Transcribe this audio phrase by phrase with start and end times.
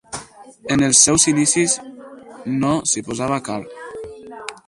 [0.75, 1.75] En els seus inicis
[2.63, 3.71] no s'hi posava carn.